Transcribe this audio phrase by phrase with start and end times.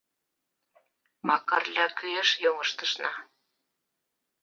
[1.27, 3.11] Макарля кӱэш йоҥыштышна